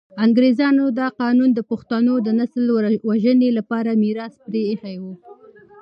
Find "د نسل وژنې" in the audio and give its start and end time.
2.21-3.49